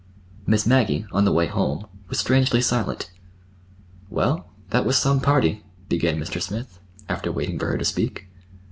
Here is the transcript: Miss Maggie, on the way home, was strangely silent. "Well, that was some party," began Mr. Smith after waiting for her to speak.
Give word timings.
Miss 0.47 0.65
Maggie, 0.65 1.05
on 1.11 1.25
the 1.25 1.31
way 1.31 1.45
home, 1.45 1.85
was 2.09 2.17
strangely 2.17 2.59
silent. 2.59 3.11
"Well, 4.09 4.49
that 4.71 4.83
was 4.83 4.97
some 4.97 5.19
party," 5.19 5.63
began 5.89 6.17
Mr. 6.19 6.41
Smith 6.41 6.79
after 7.07 7.31
waiting 7.31 7.59
for 7.59 7.67
her 7.67 7.77
to 7.77 7.85
speak. 7.85 8.27